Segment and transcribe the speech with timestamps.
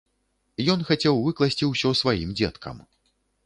[0.75, 2.85] Ён хацеў выкласці ўсё сваім дзеткам.